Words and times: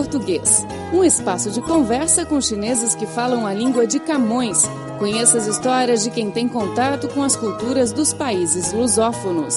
Português, 0.00 0.64
um 0.94 1.04
espaço 1.04 1.50
de 1.50 1.60
conversa 1.60 2.24
com 2.24 2.40
chineses 2.40 2.94
que 2.94 3.04
falam 3.04 3.46
a 3.46 3.52
língua 3.52 3.86
de 3.86 4.00
Camões. 4.00 4.62
Conheça 4.98 5.36
as 5.36 5.46
histórias 5.46 6.02
de 6.02 6.10
quem 6.10 6.30
tem 6.30 6.48
contato 6.48 7.06
com 7.08 7.22
as 7.22 7.36
culturas 7.36 7.92
dos 7.92 8.14
países 8.14 8.72
lusófonos. 8.72 9.56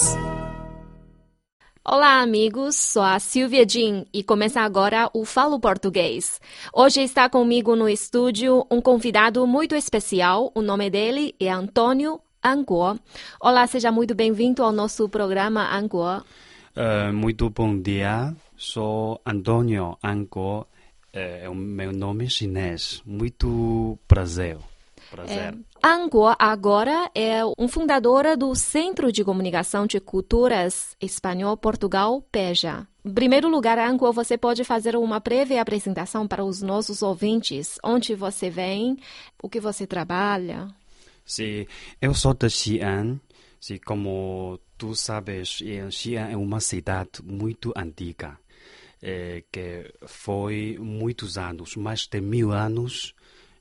Olá, 1.81 2.19
amigos. 2.19 2.75
Sou 2.75 3.03
a 3.03 3.19
Silvia 3.19 3.65
Jin 3.65 4.05
e 4.13 4.21
começa 4.21 4.59
agora 4.59 5.09
o 5.14 5.23
Falo 5.23 5.61
Português. 5.61 6.41
Hoje 6.73 7.02
está 7.02 7.30
comigo 7.30 7.73
no 7.73 7.88
estúdio 7.88 8.68
um 8.70 8.82
convidado 8.82 9.48
muito 9.48 9.75
especial. 9.75 10.52
O 10.54 10.62
nome 10.62 10.89
dele 10.89 11.34
é 11.39 11.50
Antônio 11.50 12.20
Anguo. 12.44 13.00
Olá, 13.39 13.66
seja 13.66 13.94
muito 13.94 14.14
bem-vindo 14.14 14.62
ao 14.62 14.73
nosso 14.73 15.07
programa 15.07 15.73
Anguo. 15.73 16.21
Uh, 16.75 17.13
muito 17.13 17.49
bom 17.51 17.79
dia. 17.79 18.35
Sou 18.57 19.21
Antônio. 19.25 19.97
Uh, 20.03 20.65
é 21.14 21.47
o 21.47 21.54
meu 21.54 21.91
nome 21.91 22.27
chinês. 22.27 23.01
Muito 23.05 24.00
prazer. 24.07 24.57
Prazer. 25.11 25.54
É. 25.54 25.87
Anguo 25.87 26.33
agora 26.39 27.11
é 27.14 27.41
um 27.59 27.67
fundador 27.67 28.36
do 28.36 28.55
Centro 28.55 29.11
de 29.11 29.23
Comunicação 29.23 29.86
de 29.86 30.00
Culturas 30.00 30.97
Espanhol 31.00 31.55
Portugal 31.55 32.23
PEJA. 32.31 32.88
Em 33.05 33.14
primeiro 33.14 33.47
lugar, 33.50 33.78
Anguo, 33.78 34.11
você 34.11 34.36
pode 34.36 34.64
fazer 34.64 34.95
uma 34.95 35.19
breve 35.19 35.59
apresentação 35.59 36.28
para 36.28 36.44
os 36.44 36.64
nossos 36.64 37.03
ouvintes. 37.03 37.78
Onde 37.83 38.16
você 38.16 38.50
vem, 38.50 38.97
o 39.44 39.47
que 39.47 39.59
você 39.59 39.86
trabalha? 39.86 40.69
Sim, 41.25 41.67
eu 42.02 42.16
sou 42.16 42.33
de 42.33 42.50
Xi'an. 42.50 43.19
Sim, 43.63 43.77
como 43.77 44.59
tu 44.77 44.94
sabes, 44.94 45.61
Xi'an 45.89 46.27
é 46.27 46.35
uma 46.35 46.59
cidade 46.59 47.23
muito 47.23 47.72
antiga, 47.77 48.38
é, 49.02 49.45
que 49.49 49.89
foi 50.05 50.77
muitos 50.77 51.38
anos, 51.38 51.77
mais 51.77 52.05
de 52.05 52.19
mil 52.19 52.52
anos, 52.52 53.16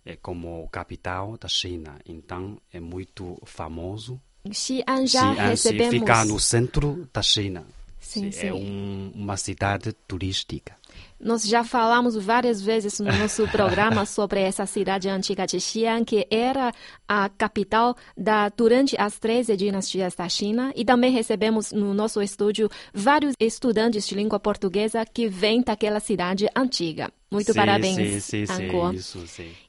é 0.05 0.17
como 0.17 0.69
capital 0.71 1.39
da 1.39 1.47
China. 1.47 2.01
Então 2.05 2.61
é 2.73 2.81
muito 2.81 3.41
famoso. 3.45 4.21
Xi'an 4.51 5.07
já 5.07 5.35
Xi'an 5.35 5.49
recebemos... 5.51 5.95
fica 5.95 6.25
no 6.25 6.41
centro 6.41 7.09
da 7.15 7.23
China. 7.23 7.65
Sim, 8.01 8.33
Sim, 8.33 8.47
É 8.49 8.53
um, 8.53 9.13
uma 9.15 9.37
cidade 9.37 9.93
turística. 10.09 10.77
Nós 11.23 11.45
já 11.45 11.63
falamos 11.63 12.17
várias 12.17 12.61
vezes 12.61 12.99
no 12.99 13.13
nosso 13.13 13.47
programa 13.49 14.05
sobre 14.05 14.41
essa 14.41 14.67
cidade 14.67 15.09
antiga 15.09 15.47
de 15.47 15.61
Xi'an, 15.61 16.05
que 16.05 16.27
era 16.29 16.73
a 17.07 17.29
capital 17.29 17.97
da, 18.17 18.49
durante 18.49 19.01
as 19.01 19.21
13 19.21 19.57
dinastias 19.57 20.17
da 20.17 20.29
China. 20.29 20.73
E 20.75 20.85
também 20.85 21.13
recebemos 21.13 21.71
no 21.71 21.95
nosso 21.95 22.21
estúdio 22.21 22.69
vários 22.93 23.35
estudantes 23.39 24.07
de 24.07 24.17
língua 24.17 24.41
portuguesa 24.41 25.07
que 25.07 25.29
vêm 25.29 25.63
daquela 25.63 26.01
cidade 26.01 26.49
antiga. 26.57 27.09
Muito 27.33 27.51
sim, 27.51 27.59
parabéns, 27.59 27.97
sim, 28.25 28.45
sim, 28.45 28.47
sim, 28.47 28.95
isso. 28.95 29.25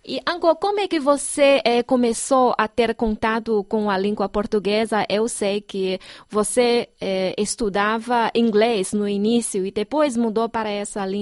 E, 0.06 0.20
Ango, 0.28 0.54
como 0.58 0.82
é 0.82 0.88
que 0.88 1.00
você 1.00 1.62
eh, 1.64 1.82
começou 1.82 2.54
a 2.58 2.68
ter 2.68 2.94
contato 2.94 3.64
com 3.70 3.90
a 3.90 3.98
língua 3.98 4.28
portuguesa? 4.28 5.06
Eu 5.08 5.30
sei 5.30 5.62
que 5.62 5.98
você 6.30 6.90
eh, 7.00 7.34
estudava 7.38 8.30
inglês 8.36 8.92
no 8.92 9.08
início 9.08 9.66
e 9.66 9.72
depois 9.72 10.18
mudou 10.18 10.50
para 10.50 10.70
essa 10.70 11.06
língua 11.06 11.13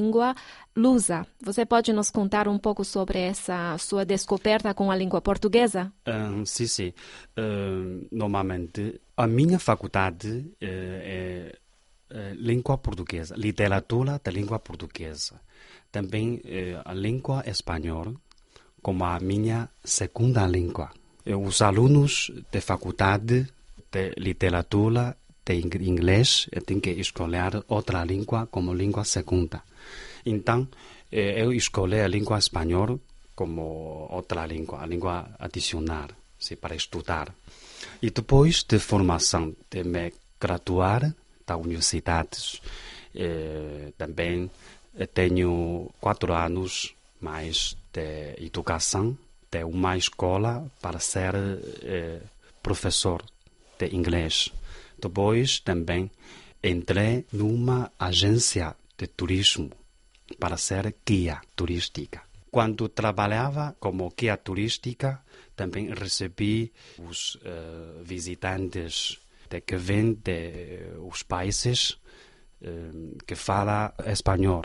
lusa. 0.76 1.26
Você 1.42 1.66
pode 1.66 1.92
nos 1.94 2.10
contar 2.10 2.48
um 2.48 2.58
pouco 2.58 2.84
sobre 2.84 3.20
essa 3.20 3.78
sua 3.78 4.06
descoberta 4.06 4.74
com 4.74 4.90
a 4.90 4.96
língua 4.96 5.22
portuguesa? 5.22 5.92
Ahn, 6.06 6.46
sim, 6.46 6.68
sim. 6.68 6.94
Ahn, 7.38 8.08
normalmente, 8.12 9.02
a 9.18 9.28
minha 9.28 9.60
faculdade 9.60 10.52
eh, 10.62 11.52
é, 12.10 12.18
é 12.18 12.34
língua 12.34 12.78
portuguesa, 12.78 13.36
literatura 13.36 14.20
da 14.24 14.32
língua 14.32 14.60
portuguesa. 14.60 15.40
Também 15.92 16.42
eh, 16.46 16.82
a 16.86 16.94
língua 16.94 17.44
espanhola 17.46 18.14
como 18.82 19.04
a 19.06 19.20
minha 19.20 19.70
segunda 19.84 20.48
língua. 20.48 20.92
Eh, 21.26 21.36
Os 21.36 21.62
alunos 21.62 22.32
de 22.52 22.62
faculdade 22.62 23.48
de 23.92 24.14
literatura 24.18 25.18
de 25.46 25.54
ing- 25.56 25.84
inglês 25.88 26.48
eh, 26.52 26.60
têm 26.62 26.80
que 26.80 26.92
escolher 26.92 27.64
outra 27.68 28.04
língua 28.04 28.48
como 28.48 28.74
língua 28.74 29.04
segunda. 29.04 29.64
Então, 30.26 30.68
eu 31.12 31.52
escolhi 31.52 32.00
a 32.00 32.08
língua 32.08 32.38
espanhola 32.40 32.98
como 33.36 34.08
outra 34.12 34.46
língua, 34.46 34.82
a 34.82 34.86
língua 34.86 35.30
adicional, 35.40 36.08
sim, 36.40 36.56
para 36.56 36.76
estudar. 36.76 37.34
E 38.02 38.12
depois 38.12 38.64
de 38.64 38.78
formação, 38.80 39.56
de 39.70 39.84
me 39.84 40.14
graduar 40.40 41.14
da 41.46 41.58
universidade, 41.58 42.62
eh, 43.16 43.92
também 43.98 44.50
tenho 45.14 45.90
quatro 46.00 46.34
anos 46.34 46.94
mais 47.20 47.76
de 47.92 48.36
educação 48.46 49.18
de 49.52 49.64
uma 49.64 49.98
escola 49.98 50.66
para 50.82 51.00
ser 51.00 51.34
professor 52.62 53.24
de 53.80 53.88
inglês. 53.96 54.52
Depois 55.02 55.60
também 55.60 56.12
entrei 56.64 57.26
numa 57.34 57.92
agência 58.00 58.76
de 58.98 59.08
turismo 59.08 59.72
para 60.40 60.58
ser 60.58 60.96
guia 61.06 61.42
turística. 61.56 62.22
Quando 62.52 62.90
trabalhava 62.90 63.76
como 63.80 64.14
guia 64.16 64.38
turística, 64.38 65.24
também 65.56 65.94
recebi 65.94 66.72
os 67.00 67.38
eh, 67.44 68.04
visitantes 68.04 69.18
de 69.50 69.62
que 69.62 69.78
vêm 69.78 70.14
de 70.14 70.98
os 71.00 71.24
países 71.24 71.98
eh, 72.62 73.18
que 73.26 73.36
falam 73.36 73.92
espanhol. 74.06 74.64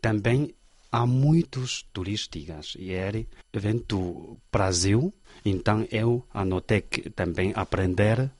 Também 0.00 0.54
há 0.94 1.04
muitos 1.06 1.82
turísticas 1.92 2.76
e 2.78 2.90
ele 2.92 3.28
vem 3.52 3.78
do 3.88 4.36
Brasil, 4.52 5.12
então 5.44 5.86
eu 5.90 6.24
anotei 6.32 6.82
que 6.82 7.10
também 7.10 7.52
aprender 7.56 8.30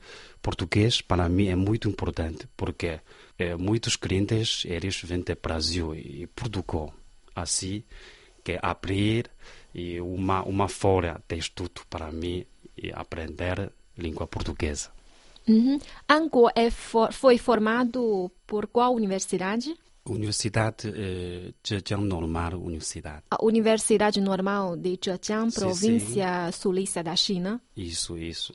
português 0.40 1.00
para 1.00 1.28
mim 1.28 1.48
é 1.48 1.56
muito 1.56 1.88
importante, 1.88 2.46
porque 2.56 3.00
eh, 3.38 3.56
muitos 3.56 3.96
clientes 3.96 4.64
eles 4.66 5.00
vêm 5.02 5.20
do 5.20 5.36
Brasil 5.42 5.94
e 5.94 6.26
Portugal. 6.28 6.94
Assim 7.34 7.82
que 8.44 8.58
abrir 8.62 9.28
e 9.74 10.00
uma 10.00 10.42
uma 10.44 10.68
fora 10.68 11.20
de 11.28 11.36
estudo 11.36 11.80
para 11.90 12.12
mim 12.12 12.46
e 12.76 12.92
aprender 12.92 13.72
língua 13.98 14.26
portuguesa. 14.26 14.90
Uhum. 15.48 15.78
Ango 16.08 16.48
é 16.54 16.70
for- 16.70 17.12
foi 17.12 17.36
formado 17.38 18.30
por 18.46 18.66
qual 18.66 18.94
universidade? 18.94 19.74
Universidade 20.06 20.88
eh, 20.88 21.54
Zhejiang 21.62 22.04
Normal 22.04 22.54
Universidade. 22.54 23.22
A 23.30 23.42
Universidade 23.42 24.20
Normal 24.20 24.76
de 24.76 24.98
Zhejiang, 25.02 25.50
Sim, 25.50 25.60
província 25.60 26.52
sulista 26.52 27.02
da 27.02 27.16
China. 27.16 27.60
Isso, 27.76 28.16
isso. 28.18 28.52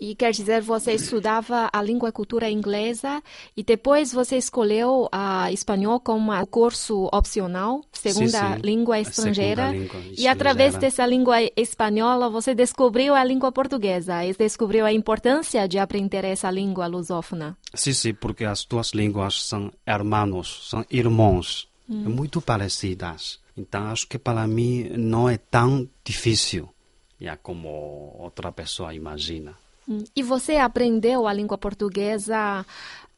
E 0.00 0.14
quer 0.14 0.32
dizer, 0.32 0.60
você 0.60 0.92
estudava 0.92 1.68
a 1.72 1.82
língua 1.82 2.08
e 2.08 2.12
cultura 2.12 2.50
inglesa 2.50 3.22
e 3.56 3.62
depois 3.62 4.12
você 4.12 4.36
escolheu 4.36 5.08
a 5.12 5.50
espanhol 5.52 6.00
como 6.00 6.32
um 6.32 6.46
curso 6.46 7.08
opcional, 7.12 7.82
segunda 7.92 8.56
sim. 8.56 8.60
língua 8.62 8.96
A 8.96 9.00
estrangeira. 9.00 9.70
língua 9.70 10.00
E 10.16 10.26
através 10.26 10.76
dessa 10.76 11.06
língua 11.06 11.36
espanhola, 11.56 12.28
você 12.28 12.54
descobriu 12.54 13.14
a 13.14 13.24
língua 13.24 13.50
portuguesa 13.52 14.24
e 14.24 14.34
descobriu 14.34 14.84
a 14.84 14.92
importância 14.92 15.66
de 15.68 15.78
aprender 15.78 16.24
essa 16.24 16.50
língua 16.50 16.86
lusófona. 16.86 17.56
Sim, 17.74 17.92
sim, 17.92 18.14
porque 18.14 18.44
as 18.44 18.64
duas 18.64 18.90
línguas 18.90 19.42
são 19.42 19.72
hermanos, 19.86 20.68
são 20.68 20.84
irmãos, 20.90 21.68
muito 21.88 22.40
parecidas. 22.40 23.38
Então, 23.56 23.86
acho 23.88 24.08
que 24.08 24.18
para 24.18 24.46
mim 24.46 24.88
não 24.96 25.28
é 25.28 25.36
tão 25.38 25.88
difícil, 26.04 26.68
como 27.42 28.14
outra 28.18 28.50
pessoa 28.52 28.94
imagina. 28.94 29.56
Hum. 29.88 30.04
E 30.14 30.22
você 30.22 30.56
aprendeu 30.56 31.26
a 31.26 31.32
língua 31.32 31.58
portuguesa 31.58 32.64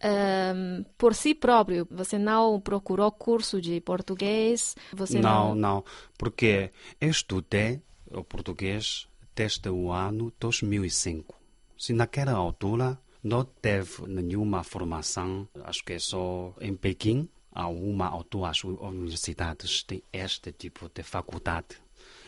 ehm, 0.00 0.84
por 0.98 1.14
si 1.14 1.34
próprio? 1.34 1.86
Você 1.90 2.18
não 2.18 2.60
procurou 2.60 3.10
curso 3.12 3.60
de 3.60 3.80
português? 3.80 4.74
Você 4.92 5.18
não, 5.20 5.54
não, 5.54 5.84
porque 6.18 6.70
eu 7.00 7.10
estudei 7.10 7.80
o 8.10 8.24
português 8.24 9.08
desde 9.34 9.68
o 9.68 9.92
ano 9.92 10.32
2005. 10.40 11.34
Se 11.78 11.92
naquela 11.92 12.32
altura 12.32 12.98
não 13.22 13.44
teve 13.44 14.06
nenhuma 14.06 14.62
formação, 14.62 15.48
acho 15.64 15.84
que 15.84 15.98
só 15.98 16.54
em 16.60 16.74
Pequim, 16.74 17.28
há 17.52 17.68
uma 17.68 18.14
ou 18.14 18.24
duas 18.30 18.62
universidades 18.64 19.82
têm 19.82 20.02
este 20.12 20.52
tipo 20.52 20.90
de 20.94 21.02
faculdade. 21.02 21.76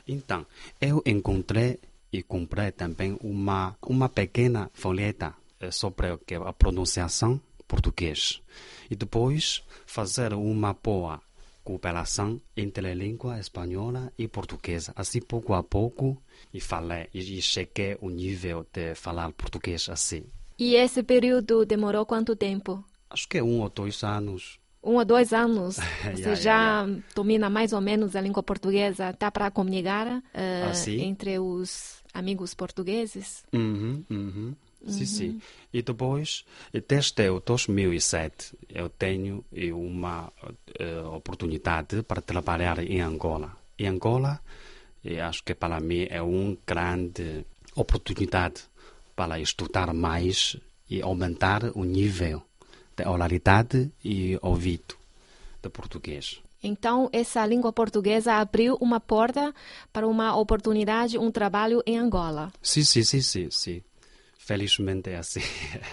Então, 0.06 0.46
eu 0.80 1.02
encontrei 1.04 1.78
e 2.12 2.22
comprei 2.22 2.72
também 2.72 3.18
uma, 3.22 3.76
uma 3.82 4.08
pequena 4.08 4.70
folheta 4.72 5.34
eh, 5.60 5.70
sobre 5.70 6.06
é 6.08 6.36
a 6.36 6.52
pronunciação 6.52 7.40
português. 7.66 8.42
E 8.90 8.96
depois 8.96 9.62
fazer 9.86 10.32
uma 10.32 10.72
boa 10.72 11.20
cooperação 11.62 12.40
entre 12.56 12.88
a 12.90 12.94
língua 12.94 13.38
espanhola 13.38 14.10
e 14.16 14.26
portuguesa. 14.26 14.92
Assim, 14.96 15.20
pouco 15.20 15.52
a 15.52 15.62
pouco, 15.62 16.16
e 16.52 16.60
falei, 16.60 17.08
e 17.12 17.20
e 17.38 17.42
cheguei 17.42 17.98
ao 18.00 18.08
nível 18.08 18.66
de 18.72 18.94
falar 18.94 19.30
português 19.32 19.88
assim. 19.90 20.24
E 20.58 20.74
esse 20.74 21.02
período 21.02 21.66
demorou 21.66 22.06
quanto 22.06 22.34
tempo? 22.34 22.82
Acho 23.10 23.28
que 23.28 23.40
um 23.42 23.60
ou 23.60 23.68
dois 23.68 24.02
anos. 24.02 24.58
Um 24.82 24.96
ou 24.96 25.04
dois 25.04 25.32
anos, 25.32 25.76
você 26.12 26.18
Yeah, 26.20 26.34
já 26.34 26.82
yeah, 26.82 27.02
domina 27.14 27.50
mais 27.50 27.72
ou 27.72 27.80
menos 27.80 28.14
a 28.16 28.20
língua 28.20 28.42
portuguesa, 28.42 29.12
tá 29.12 29.30
para 29.30 29.50
comunicar 29.50 30.22
eh, 30.34 30.62
Ah, 30.64 30.90
entre 30.90 31.38
os 31.38 32.02
amigos 32.14 32.54
portugueses? 32.54 33.44
Uhum, 33.52 34.04
uhum. 34.10 34.54
Sim, 34.86 35.06
sim. 35.06 35.40
E 35.72 35.82
depois, 35.82 36.44
desde 36.86 37.28
o 37.28 37.40
2007, 37.40 38.56
eu 38.68 38.88
tenho 38.88 39.44
eh, 39.52 39.72
uma 39.72 40.32
eh, 40.78 41.00
oportunidade 41.00 42.02
para 42.02 42.22
trabalhar 42.22 42.78
em 42.78 43.00
Angola. 43.00 43.56
Em 43.78 43.86
Angola, 43.88 44.40
acho 45.28 45.42
que 45.44 45.54
para 45.54 45.80
mim 45.80 46.06
é 46.08 46.22
uma 46.22 46.56
grande 46.66 47.44
oportunidade 47.74 48.62
para 49.14 49.38
estudar 49.40 49.92
mais 49.92 50.56
e 50.88 51.02
aumentar 51.02 51.64
o 51.74 51.84
nível 51.84 52.47
de 52.98 53.08
oralidade 53.08 53.92
e 54.04 54.38
ouvido 54.42 54.96
de 55.62 55.68
português. 55.70 56.42
Então, 56.62 57.08
essa 57.12 57.46
língua 57.46 57.72
portuguesa 57.72 58.34
abriu 58.34 58.76
uma 58.80 58.98
porta 58.98 59.54
para 59.92 60.08
uma 60.08 60.36
oportunidade, 60.36 61.16
um 61.16 61.30
trabalho 61.30 61.80
em 61.86 61.96
Angola. 61.96 62.52
Sim, 62.60 62.82
sim, 62.82 63.04
sim, 63.04 63.22
sim, 63.22 63.48
sim. 63.50 63.82
Felizmente 64.36 65.10
é 65.10 65.16
assim. 65.16 65.42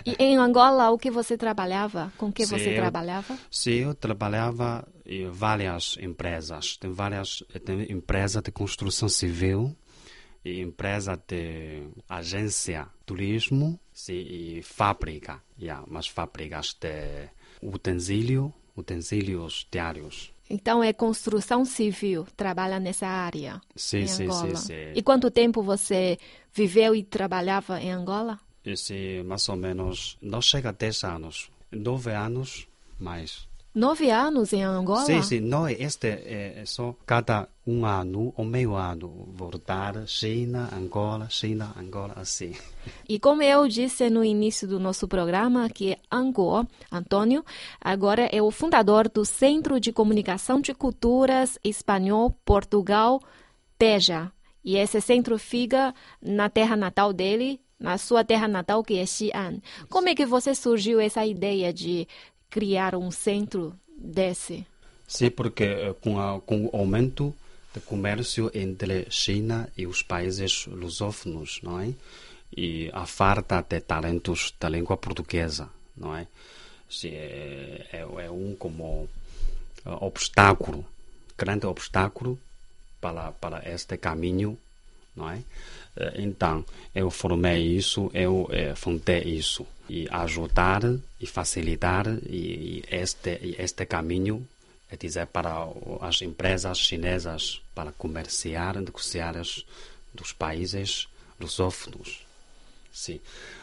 E 0.06 0.16
em 0.18 0.38
Angola, 0.38 0.90
o 0.90 0.98
que 0.98 1.12
você 1.12 1.38
trabalhava? 1.38 2.12
Com 2.18 2.32
que 2.32 2.46
Sim, 2.46 2.58
você 2.58 2.74
trabalhava? 2.74 3.38
Sim, 3.52 3.84
eu 3.84 3.94
trabalhava 3.94 4.88
em 5.06 5.30
várias 5.30 5.98
empresas. 6.00 6.78
Tem 6.78 6.90
várias 6.90 7.44
tem 7.64 7.92
empresa 7.92 8.42
de 8.42 8.52
construção 8.52 9.10
civil 9.10 9.76
empresa 10.46 11.20
de 11.28 11.84
agência 12.10 12.88
turismo 13.06 13.80
sim, 13.94 14.14
e 14.14 14.62
fábrica. 14.64 15.42
Yeah, 15.60 15.86
mas 15.88 16.08
fábricas 16.08 16.76
de 16.80 17.30
utensílio, 17.62 18.54
utensílios 18.76 19.68
diários. 19.72 20.34
Então, 20.50 20.84
é 20.84 20.94
construção 20.94 21.66
civil, 21.66 22.28
trabalha 22.38 22.80
nessa 22.80 23.08
área 23.08 23.60
Sim, 23.76 24.02
em 24.02 24.08
sim, 24.08 24.24
Angola. 24.26 24.56
sim, 24.58 24.68
sim. 24.68 24.92
E 24.94 25.02
quanto 25.02 25.32
tempo 25.32 25.64
você 25.64 26.20
viveu 26.54 26.96
e 26.96 27.04
trabalhava 27.04 27.82
em 27.82 27.92
Angola? 27.92 28.40
Esse, 28.64 29.24
mais 29.26 29.48
ou 29.50 29.56
menos, 29.56 30.18
não 30.22 30.42
chega 30.42 30.70
a 30.70 30.72
10 30.72 31.04
anos. 31.04 31.50
9 31.72 32.12
anos 32.12 32.68
mais. 33.00 33.48
Nove 33.76 34.10
anos 34.10 34.54
em 34.54 34.64
Angola? 34.64 35.06
Sim, 35.06 35.22
sim, 35.22 35.42
não, 35.42 35.68
este 35.68 36.08
é, 36.08 36.64
só 36.66 36.96
cada 37.06 37.50
um 37.68 37.86
ano 37.86 38.34
ou 38.38 38.46
meio 38.46 38.74
ano 38.74 39.28
voltar 39.34 40.08
China, 40.08 40.70
Angola, 40.74 41.28
China, 41.30 41.76
Angola, 41.78 42.14
assim. 42.16 42.54
E 43.10 43.20
como 43.20 43.42
eu 43.42 43.68
disse 43.68 44.10
no 44.10 44.24
início 44.24 44.66
do 44.66 44.80
nosso 44.80 45.10
programa, 45.10 45.68
que 45.70 45.98
Angô, 46.10 46.66
Antônio, 46.90 47.44
agora 47.82 48.30
é 48.32 48.42
o 48.42 48.50
fundador 48.50 49.10
do 49.10 49.26
Centro 49.26 49.78
de 49.78 49.92
Comunicação 49.92 50.62
de 50.62 50.74
Culturas 50.74 51.60
Espanhol 51.62 52.32
Portugal, 52.46 53.20
TEJA. 53.78 54.32
E 54.64 54.78
esse 54.78 55.02
centro 55.02 55.38
fica 55.38 55.94
na 56.22 56.48
terra 56.50 56.78
natal 56.78 57.12
dele, 57.12 57.60
na 57.80 57.98
sua 57.98 58.24
terra 58.24 58.48
natal, 58.48 58.84
que 58.84 58.98
é 58.98 59.06
Xi'an. 59.06 59.60
Como 59.90 60.08
é 60.08 60.16
que 60.16 60.26
você 60.26 60.56
surgiu 60.56 61.00
essa 61.00 61.26
ideia 61.26 61.74
de 61.74 62.08
criar 62.56 62.96
um 62.96 63.12
centro 63.12 63.78
desse? 63.98 64.66
Sim, 65.06 65.30
porque 65.30 65.66
eh, 65.66 65.94
com, 66.00 66.18
a, 66.18 66.40
com 66.40 66.68
o 66.68 66.70
aumento 66.74 67.36
do 67.74 67.82
comércio 67.82 68.50
entre 68.54 69.08
China 69.10 69.68
e 69.78 69.86
os 69.86 70.02
países 70.02 70.66
lusófonos, 70.68 71.60
não 71.62 71.82
é? 71.82 71.94
E 72.56 72.90
a 72.94 73.06
falta 73.06 73.62
de 73.62 73.82
talentos 73.82 74.54
da 74.58 74.70
língua 74.70 74.96
portuguesa, 74.96 75.70
não 75.98 76.16
é? 76.16 76.28
Sim, 76.90 77.10
é, 77.10 77.88
é, 77.92 78.26
é 78.26 78.32
um 78.32 78.56
como 78.56 79.10
eh, 79.86 79.98
obstáculo, 80.00 80.86
grande 81.38 81.66
obstáculo 81.66 82.40
para, 83.02 83.34
para 83.34 83.70
este 83.70 83.98
caminho, 83.98 84.58
não 85.14 85.30
é? 85.30 85.44
Eh, 85.98 86.22
Então, 86.22 86.66
eu 86.94 87.10
formei 87.10 87.62
isso, 87.78 88.10
eu 88.14 88.48
eh, 88.52 88.76
fundei 88.76 89.24
isso. 89.24 89.66
E 89.88 90.08
ajudar 90.10 90.82
e 91.22 91.28
facilitar 91.28 92.08
e, 92.28 92.82
e 92.82 92.84
este, 92.90 93.40
e 93.42 93.56
este 93.60 93.86
caminho, 93.86 94.48
é 94.90 94.96
dizer, 94.98 95.28
para 95.28 95.68
as 96.02 96.22
empresas 96.24 96.80
chinesas 96.80 97.62
para 97.76 97.92
comerciar, 97.92 98.80
negociar 98.80 99.36
dos 100.14 100.34
países 100.34 101.08
lusófonos. 101.40 102.26
Sim. 102.92 103.20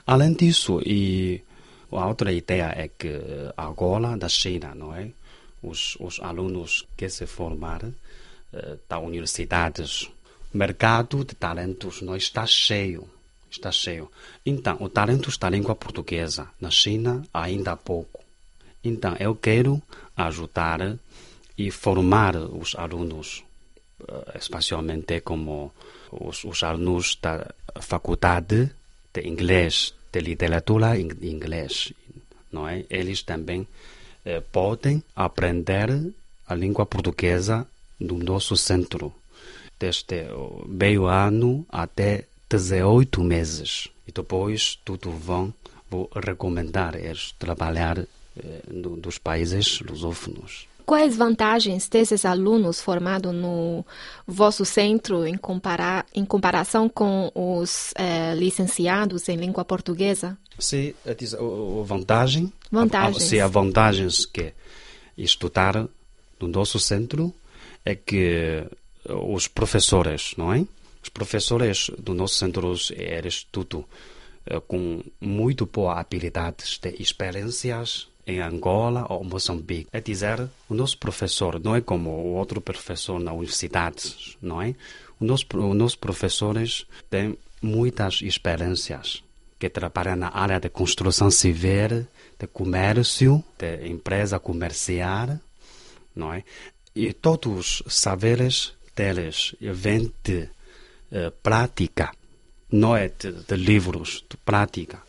Além 0.06 0.34
disso, 0.34 0.81
e 0.84 1.43
a 1.90 2.06
outra 2.06 2.31
ideia 2.32 2.73
é 2.76 2.88
que 2.88 3.08
eh, 3.08 3.52
agora 3.56 4.17
da 4.17 4.29
China, 4.29 4.75
não 4.75 4.94
é? 4.94 5.11
Os, 5.62 5.96
os 6.00 6.20
alunos 6.20 6.87
que 6.96 7.08
se 7.08 7.26
formarem 7.26 7.94
eh, 8.52 8.76
da 8.88 8.99
universidades, 8.99 10.08
mercado 10.52 11.25
de 11.25 11.34
talentos 11.34 12.02
não 12.02 12.16
está 12.16 12.46
cheio, 12.46 13.08
está 13.50 13.70
cheio. 13.70 14.10
Então, 14.44 14.76
o 14.81 14.88
talentos 14.88 15.37
da 15.37 15.49
língua 15.50 15.75
portuguesa 15.75 16.49
na 16.60 16.70
China 16.70 17.22
ainda 17.32 17.72
há 17.72 17.76
pouco. 17.76 18.22
Então, 18.84 19.16
eu 19.19 19.34
quero 19.34 19.81
ajudar 20.16 20.96
e 21.56 21.70
formar 21.70 22.37
os 22.37 22.75
alunos 22.75 23.44
eh, 24.08 24.38
especialmente 24.38 25.20
como 25.20 25.72
os, 26.10 26.44
os 26.44 26.62
alunos 26.62 27.19
da 27.22 27.55
faculdade 27.81 28.70
de 29.12 29.20
inglês, 29.28 29.94
de 30.10 30.20
literatura 30.20 30.98
em 30.98 31.08
inglês, 31.22 31.93
não 32.50 32.69
é? 32.69 32.84
Eles 32.90 33.22
também 33.22 33.66
eh, 34.25 34.40
podem 34.40 35.02
aprender 35.14 35.88
a 36.48 36.55
língua 36.55 36.84
portuguesa 36.87 37.66
no 38.00 38.19
nosso 38.19 38.56
centro, 38.56 39.14
desde 39.82 40.31
o 40.32 40.64
meio 40.69 41.06
ano 41.06 41.67
até 41.69 42.25
18 42.49 43.20
meses. 43.25 43.88
E 44.06 44.12
depois 44.12 44.79
tudo 44.84 45.11
vão, 45.11 45.52
vou 45.90 46.08
recomendar 46.14 46.94
eles 46.94 47.34
trabalhar 47.38 47.99
eh, 47.99 48.06
no, 48.70 48.90
dos 48.96 49.19
países 49.19 49.81
lusófonos. 49.81 50.69
Quais 50.84 51.17
vantagens 51.17 51.88
desses 51.88 52.25
alunos 52.25 52.81
formados 52.81 53.32
no 53.34 53.84
vosso 54.26 54.64
centro 54.64 55.25
em, 55.26 55.37
comparar, 55.37 56.05
em 56.14 56.25
comparação 56.25 56.88
com 56.88 57.31
os 57.34 57.93
eh, 57.96 58.34
licenciados 58.37 59.29
em 59.29 59.37
língua 59.37 59.64
portuguesa? 59.64 60.37
Se 60.58 60.94
a, 61.06 61.12
diz- 61.14 61.34
o- 61.34 61.81
o 61.81 61.84
vantagem, 61.84 62.52
Vantagens. 62.70 63.17
A, 63.25 63.26
se 63.29 63.40
há 63.40 63.46
vantagens 63.46 64.26
que 64.26 64.52
estudar 65.17 65.75
no 66.40 66.49
nosso 66.49 66.79
centro 66.81 67.32
é 67.84 67.94
que 67.94 68.17
eh, 68.19 68.67
os 69.09 69.49
professores, 69.49 70.35
não 70.37 70.53
é? 70.53 70.65
Os 71.03 71.09
professores 71.09 71.91
do 71.99 72.15
nosso 72.15 72.37
centro 72.37 72.73
eles 72.91 73.47
tudo 73.51 73.85
eh, 74.47 74.61
com 74.61 75.03
muito 75.21 75.67
boa 75.67 76.01
habilidades 76.01 76.79
de 76.79 76.94
experiências 77.03 78.09
em 78.27 78.41
Angola 78.41 79.06
ou 79.09 79.25
Moçambique. 79.25 79.89
É 79.93 80.01
dizer, 80.01 80.49
o 80.69 80.75
nosso 80.75 80.97
professor 80.99 81.61
não 81.61 81.75
é 81.75 81.81
como 81.81 82.11
o 82.11 82.35
outro 82.35 82.61
professor 82.61 83.19
na 83.19 83.32
universidade, 83.32 84.37
não 84.41 84.63
é? 84.63 84.75
O 85.19 85.25
nosso, 85.25 85.47
os 85.53 85.77
nossos 85.77 85.97
professores 85.97 86.87
têm 87.11 87.37
muitas 87.61 88.21
experiências 88.23 89.23
que 89.59 89.69
trabalham 89.69 90.17
na 90.17 90.29
área 90.29 90.59
de 90.59 90.69
construção 90.69 91.31
civil, 91.31 92.06
de 92.39 92.47
comércio, 92.49 93.43
de 93.56 93.89
empresa 93.89 94.39
comercial, 94.39 95.39
não 96.15 96.32
é? 96.32 96.43
E 96.94 97.13
todos 97.13 97.82
os 97.87 97.94
saberes 97.94 98.75
deles 98.94 99.55
vêm 99.61 100.13
de 100.22 100.49
eh, 101.11 101.31
prática, 101.43 102.11
não 102.70 102.96
é 102.96 103.08
de, 103.08 103.32
de 103.32 103.55
livros, 103.56 104.25
de 104.31 104.37
prática. 104.39 105.03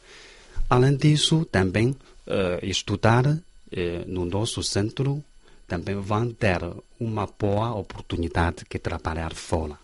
Além 0.70 0.98
disso, 0.98 1.46
também 1.46 1.96
eh, 2.28 2.60
estudar 2.64 3.26
eh, 3.72 4.04
no 4.06 4.26
nosso 4.26 4.62
centro 4.64 5.24
também 5.66 5.96
vão 5.96 6.30
ter 6.34 6.60
uma 7.00 7.26
boa 7.26 7.74
oportunidade 7.74 8.66
de 8.70 8.80
trabalhar 8.80 9.34
fora. 9.34 9.78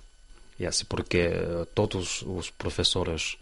E 0.60 0.65
assim 0.65 0.84
porque 0.86 1.29
todos 1.74 2.22
os 2.24 2.50
professores 2.50 3.38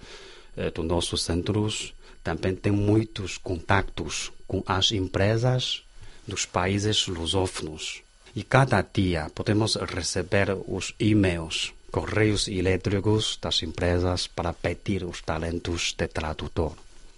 dos 0.74 0.86
nossos 0.86 1.24
centros 1.24 1.94
também 2.24 2.56
têm 2.56 2.72
muitos 2.72 3.38
contatos 3.40 4.32
com 4.48 4.64
as 4.68 4.92
empresas 4.92 5.84
dos 6.28 6.46
países 6.46 7.08
lusófonos. 7.08 8.04
E 8.38 8.44
cada 8.44 8.84
dia 8.84 9.32
podemos 9.34 9.72
receber 9.77 10.56
os 10.67 10.94
e-mails, 11.00 11.74
correios 11.89 12.48
elétricos 12.48 13.39
das 13.41 13.63
empresas 13.63 14.27
para 14.27 14.53
pedir 14.53 15.03
os 15.03 15.24
talentos 15.24 15.96
de 15.98 16.08
tradutor. 16.08 16.74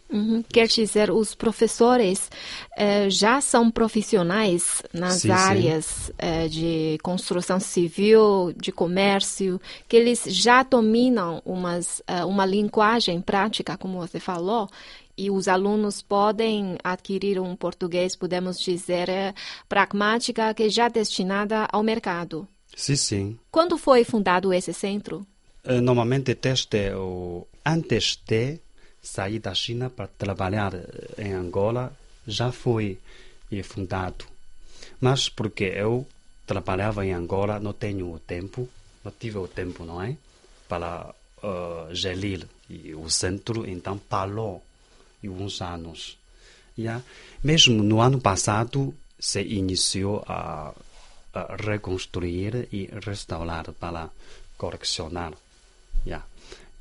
Uhum. 0.10 0.42
Quer 0.48 0.68
dizer, 0.68 1.12
os 1.12 1.36
professores 1.36 2.32
eh, 2.78 3.10
já 3.10 3.42
são 3.42 3.70
profissionais 3.70 4.82
nas 4.94 5.16
Sim, 5.16 5.28
sim. 5.28 5.32
áreas 5.32 6.12
eh, 6.18 6.48
de 6.48 6.98
construção 7.04 7.60
civil, 7.60 8.54
de 8.56 8.72
comércio, 8.72 9.60
que 9.90 9.98
eles 9.98 10.24
já 10.24 10.64
dominam 10.64 11.42
umas, 11.46 12.02
eh, 12.08 12.24
uma 12.24 12.46
linguagem 12.46 13.20
prática, 13.22 13.78
como 13.78 14.00
você 14.00 14.22
falou, 14.22 14.70
e 15.20 15.30
os 15.30 15.50
alunos 15.50 16.02
podem 16.02 16.78
adquirir 16.82 17.42
um 17.42 17.54
português, 17.54 18.16
podemos 18.16 18.58
dizer, 18.58 19.10
eh, 19.10 19.34
pragmática, 19.68 20.54
que 20.54 20.70
já 20.70 20.88
destinada 20.88 21.68
ao 21.70 21.84
mercado. 21.84 22.48
Sim, 22.74 22.96
sim. 22.96 23.40
Quando 23.52 23.78
foi 23.78 24.06
fundado 24.06 24.54
esse 24.54 24.74
centro? 24.74 25.28
Uh, 25.66 25.82
normalmente, 25.82 26.34
desde 26.36 26.94
o, 26.96 27.46
antes 27.66 28.18
de 28.26 28.60
sair 29.02 29.40
da 29.40 29.54
China 29.54 29.90
para 29.90 30.08
trabalhar 30.08 30.74
em 31.18 31.34
Angola, 31.34 31.92
já 32.26 32.50
foi 32.54 32.98
fundado. 33.66 34.24
Mas 35.02 35.28
porque 35.28 35.66
eu 35.66 36.08
trabalhava 36.48 37.06
em 37.06 37.12
Angola, 37.12 37.60
não 37.60 37.74
tenho 37.74 38.14
o 38.14 38.20
tempo, 38.20 38.70
não 39.04 39.12
tive 39.20 39.38
o 39.38 39.50
tempo, 39.50 39.84
não 39.84 40.02
é? 40.02 40.16
Para 40.70 41.14
uh, 41.44 41.94
gerir 41.94 42.48
o 42.96 43.10
centro, 43.10 43.68
então 43.68 43.98
parou 43.98 44.64
uns 45.28 45.62
anos. 45.62 46.18
Yeah. 46.78 47.04
Mesmo 47.44 47.84
no 47.84 48.00
ano 48.00 48.22
passado, 48.22 48.94
se 49.20 49.42
iniciou 49.42 50.24
a, 50.26 50.74
a 51.34 51.56
reconstruir 51.58 52.70
e 52.72 52.90
restaurar 53.06 53.72
para 53.74 54.10
correccionar. 54.58 55.34
Yeah. 56.06 56.26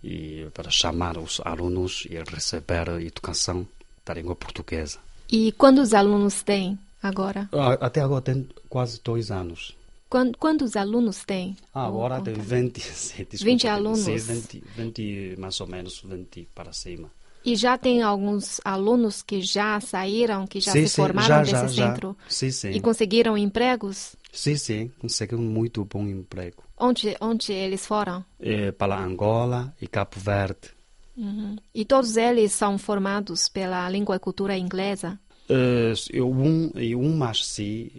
E 0.04 0.47
para 0.54 0.71
chamar 0.71 1.18
os 1.18 1.40
alunos 1.45 2.07
e 2.09 2.23
receber 2.23 2.88
educação 3.00 3.66
da 4.07 4.14
língua 4.14 4.37
portuguesa. 4.37 5.00
E 5.30 5.50
quantos 5.52 5.92
alunos 5.92 6.42
tem 6.42 6.78
agora? 7.02 7.49
Até 7.80 8.00
agora 8.00 8.23
tem 8.23 8.49
quase 8.68 9.00
dois 9.02 9.30
anos. 9.33 9.76
Quantos 10.09 10.75
alunos 10.75 11.23
tem? 11.25 11.54
Ah, 11.75 11.87
agora 11.87 12.21
tem 12.23 12.33
20. 12.33 12.80
Desculpa, 12.80 13.45
20 13.45 13.68
alunos? 13.68 14.00
Sim, 14.00 14.16
20, 14.16 14.64
20, 14.75 15.37
mais 15.38 15.61
ou 15.61 15.66
menos 15.66 16.00
20 16.00 16.49
para 16.54 16.73
cima. 16.73 17.11
E 17.45 17.57
já 17.57 17.78
tem 17.78 18.02
alguns 18.02 18.61
alunos 18.64 19.23
que 19.23 19.40
já 19.40 19.80
saíram, 19.80 20.47
que 20.47 20.61
já 20.61 20.73
sim, 20.73 20.83
se 20.83 20.88
sim, 20.90 21.02
formaram 21.02 21.28
já, 21.28 21.38
nesse 21.40 21.75
já, 21.75 21.87
centro? 21.87 22.16
Já. 22.25 22.30
Sim, 22.30 22.50
sim. 22.50 22.71
E 22.71 22.80
conseguiram 22.80 23.38
empregos? 23.38 24.16
Sim, 24.33 24.57
sim, 24.57 24.92
conseguiram 24.99 25.42
muito 25.42 25.85
bom 25.85 26.07
emprego. 26.07 26.62
Onde, 26.76 27.16
onde 27.21 27.52
eles 27.52 27.87
foram? 27.87 28.25
É, 28.38 28.71
para 28.73 28.99
Angola 28.99 29.75
e 29.80 29.87
Cabo 29.87 30.16
Verde. 30.16 30.71
Uhum. 31.16 31.57
E 31.75 31.85
todos 31.85 32.16
eles 32.16 32.52
são 32.52 32.78
formados 32.78 33.49
pela 33.49 33.88
língua 33.88 34.16
e 34.16 34.21
cultura 34.21 34.57
inglesa? 34.57 35.18
Uh, 35.50 36.23
um, 36.23 36.71
um 36.97 37.16
mais 37.16 37.45
sim, 37.45 37.90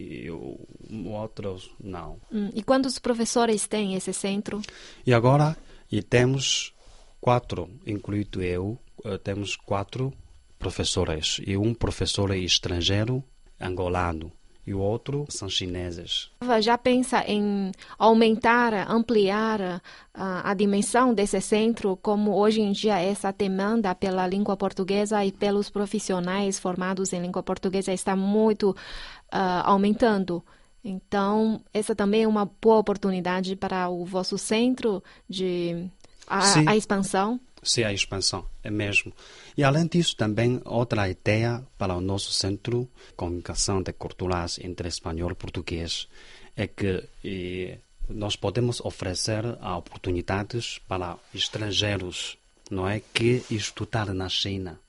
outros 1.08 1.72
não. 1.84 2.18
Hum, 2.32 2.50
e 2.54 2.62
quantos 2.62 3.00
professores 3.00 3.68
tem 3.68 3.96
esse 3.96 4.14
centro? 4.14 4.62
E 5.06 5.14
agora 5.14 5.58
e 5.92 6.04
temos 6.04 6.74
quatro, 7.20 7.70
incluído 7.86 8.42
eu, 8.42 8.78
temos 9.24 9.56
quatro 9.56 10.14
professores. 10.58 11.40
E 11.46 11.56
um 11.58 11.74
professor 11.74 12.36
estrangeiro, 12.36 13.24
angolano 13.60 14.32
e 14.70 14.74
o 14.74 14.80
outro 14.80 15.26
são 15.30 15.50
chineses. 15.50 16.30
Já 16.62 16.78
pensa 16.78 17.24
em 17.26 17.72
aumentar, 17.98 18.72
ampliar 18.88 19.82
a, 20.14 20.52
a, 20.52 20.54
dimensão 20.54 21.12
desse 21.12 21.42
centro, 21.42 21.98
como 21.98 22.36
hoje 22.36 22.62
em 22.62 22.72
dia 22.72 23.00
essa 23.00 23.32
demanda 23.32 23.96
pela 23.96 24.28
língua 24.28 24.56
portuguesa 24.56 25.26
e 25.26 25.32
pelos 25.32 25.72
profissionais 25.72 26.60
formados 26.60 27.14
em 27.14 27.20
língua 27.20 27.42
portuguesa 27.42 27.92
está 27.92 28.16
muito 28.16 28.70
uh, 28.70 29.64
aumentando. 29.64 30.44
Então, 30.84 31.60
essa 31.74 31.96
também 31.96 32.24
é 32.24 32.28
uma 32.28 32.46
boa 32.62 32.78
oportunidade 32.78 33.56
para 33.56 33.90
o 33.90 34.06
vosso 34.06 34.38
centro 34.38 35.04
de 35.28 35.90
a, 36.28 36.72
a 36.72 36.78
expansão. 36.78 37.40
Sim, 37.62 37.84
a 37.84 37.94
expansão, 37.94 38.46
é 38.64 38.72
mesmo. 38.72 39.14
E 39.58 39.64
além 39.64 39.86
disso, 39.88 40.16
também 40.16 40.62
outra 40.64 41.10
ideia 41.10 41.62
para 41.78 41.94
o 41.96 42.02
nosso 42.02 42.32
centro 42.32 42.90
comunicação 43.16 43.82
de 43.82 43.92
culturas 43.94 44.60
entre 44.60 44.88
espanhol 44.88 45.32
e 45.32 45.36
português 45.36 46.08
é 46.56 46.68
que 46.68 47.04
e, 47.24 47.78
nós 48.10 48.36
podemos 48.36 48.82
oferecer 48.82 49.46
oportunidades 49.78 50.80
para 50.88 51.18
estrangeiros, 51.34 52.38
não 52.72 52.88
é, 52.88 53.02
que 53.14 53.44
estudar 53.52 54.14
na 54.14 54.28
China, 54.28 54.80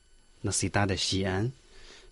na 0.42 0.52
cidade 0.52 0.94
de 0.94 1.00
Xi'an. 1.00 1.52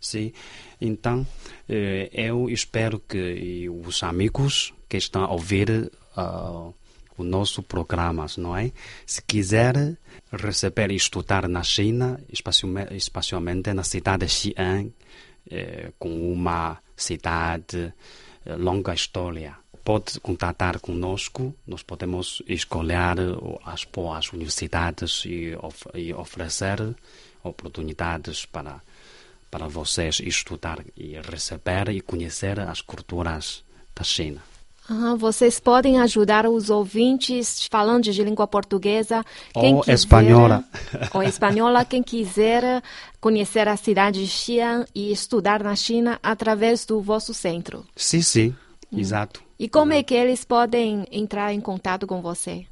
Sim. 0.00 0.32
Então, 0.80 1.26
eh, 1.68 2.08
eu 2.12 2.48
espero 2.48 3.00
que 3.00 3.68
os 3.68 4.02
amigos 4.02 4.72
que 4.88 4.96
estão 4.96 5.24
a 5.24 5.32
ouvir 5.32 5.90
uh, 6.16 6.72
o 7.18 7.24
nosso 7.24 7.62
programa, 7.62 8.26
não 8.36 8.56
é? 8.56 8.72
Se 9.04 9.20
quiser 9.22 9.96
receber 10.32 10.90
e 10.90 10.96
estudar 10.96 11.48
na 11.48 11.62
China, 11.62 12.20
especialmente 12.90 13.72
na 13.72 13.82
cidade 13.82 14.26
de 14.26 14.32
Xi'an, 14.32 14.90
eh, 15.50 15.92
com 15.98 16.32
uma 16.32 16.78
cidade 16.96 17.92
eh, 18.44 18.56
longa 18.56 18.94
história. 18.94 19.56
Pode 19.82 20.20
contatar 20.20 20.80
conosco, 20.80 21.54
nós 21.66 21.82
podemos 21.82 22.42
escolher 22.46 23.16
as 23.64 23.84
boas 23.84 24.30
universidades 24.32 25.24
e, 25.24 25.56
of 25.56 25.88
e 25.94 26.12
oferecer 26.12 26.94
oportunidades 27.42 28.44
para, 28.44 28.82
para 29.50 29.66
vocês 29.66 30.20
estudar 30.20 30.84
e 30.94 31.18
receber 31.20 31.88
e 31.88 32.02
conhecer 32.02 32.60
as 32.60 32.82
culturas 32.82 33.64
da 33.94 34.04
China. 34.04 34.57
Uhum, 34.90 35.16
vocês 35.16 35.60
podem 35.60 35.98
ajudar 36.00 36.46
os 36.46 36.70
ouvintes 36.70 37.66
falantes 37.70 38.14
de 38.14 38.24
língua 38.24 38.46
portuguesa. 38.46 39.22
Quem 39.52 39.74
ou 39.74 39.80
quiser, 39.80 39.94
espanhola. 39.94 40.64
Ou 41.12 41.22
espanhola, 41.22 41.84
quem 41.84 42.02
quiser 42.02 42.82
conhecer 43.20 43.68
a 43.68 43.76
cidade 43.76 44.24
de 44.24 44.30
Xi'an 44.30 44.86
e 44.94 45.12
estudar 45.12 45.62
na 45.62 45.76
China 45.76 46.18
através 46.22 46.86
do 46.86 47.02
vosso 47.02 47.34
centro. 47.34 47.84
Sim, 47.94 48.22
sim, 48.22 48.54
hum. 48.90 48.98
exato. 48.98 49.42
E 49.58 49.68
como 49.68 49.92
é 49.92 50.02
que 50.02 50.14
eles 50.14 50.44
podem 50.44 51.06
entrar 51.12 51.52
em 51.52 51.60
contato 51.60 52.06
com 52.06 52.22
você? 52.22 52.64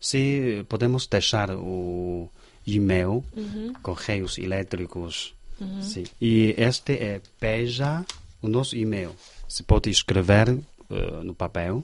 Sim, 0.00 0.64
podemos 0.68 1.06
deixar 1.06 1.50
o 1.50 2.30
e-mail, 2.66 3.24
uhum. 3.36 3.72
correios 3.82 4.38
elétricos. 4.38 5.34
Uhum. 5.60 5.82
Sim. 5.82 6.04
E 6.20 6.54
este 6.56 6.92
é 6.92 7.20
Peja, 7.38 8.04
o 8.40 8.48
nosso 8.48 8.76
e-mail. 8.76 9.14
Você 9.48 9.62
pode 9.62 9.90
escrever 9.90 10.56
uh, 10.90 11.24
no 11.24 11.34
papel 11.34 11.82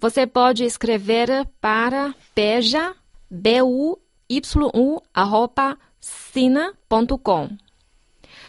você 0.00 0.26
pode 0.26 0.64
escrever 0.64 1.46
para 1.60 2.12
beija, 2.34 2.94
b 3.30 3.62
u 3.62 3.96
y 4.28 4.40
u 4.74 5.00
arroba, 5.12 5.78
sina.com. 6.00 7.50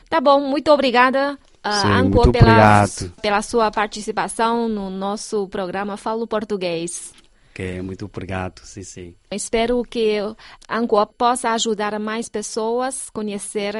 Tá 0.09 0.19
bom, 0.21 0.39
muito 0.41 0.71
obrigada, 0.71 1.37
uh, 1.65 1.71
Sim, 1.71 2.11
pela, 2.31 2.85
pela 3.21 3.41
sua 3.41 3.71
participação 3.71 4.69
no 4.69 4.89
nosso 4.89 5.47
programa 5.49 5.97
Falo 5.97 6.25
Português. 6.25 7.13
Ok, 7.53 7.83
muito 7.83 8.05
obrigado, 8.05 8.61
sim, 8.63 8.81
sim. 8.81 9.15
Espero 9.29 9.83
que 9.83 10.17
a 10.67 10.79
Angola 10.79 11.05
possa 11.05 11.51
ajudar 11.51 11.99
mais 11.99 12.27
pessoas 12.27 13.09
a 13.09 13.11
conhecer 13.11 13.75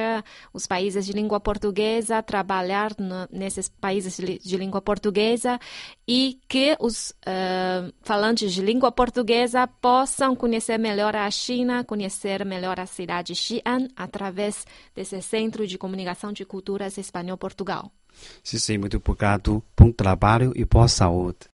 os 0.52 0.64
países 0.64 1.04
de 1.04 1.12
língua 1.12 1.40
portuguesa, 1.40 2.22
trabalhar 2.22 2.92
nesses 3.32 3.68
países 3.68 4.16
de, 4.16 4.38
de, 4.38 4.56
língua 4.56 4.80
portuguesa 4.80 5.58
e 6.06 6.38
que 6.48 6.76
os 6.78 7.10
uh, 7.26 7.92
falantes 8.02 8.52
de 8.52 8.62
língua 8.62 8.92
portuguesa 8.92 9.66
possam 9.66 10.36
conhecer 10.36 10.78
melhor 10.78 11.16
a 11.16 11.28
China, 11.32 11.82
conhecer 11.82 12.44
melhor 12.44 12.78
a 12.78 12.86
cidade 12.86 13.32
de 13.32 13.34
Xi'an 13.34 13.88
através 13.96 14.64
desse 14.94 15.20
Centro 15.20 15.66
de 15.66 15.76
Comunicação 15.76 16.32
de 16.32 16.44
Culturas 16.44 16.96
Espanhol-Portugal. 16.96 17.90
Sim, 18.40 18.58
sim, 18.58 18.78
muito 18.78 18.98
obrigado. 18.98 19.60
Bom 19.76 19.90
trabalho 19.90 20.52
e 20.54 20.64
boa 20.64 20.86
saúde. 20.86 21.48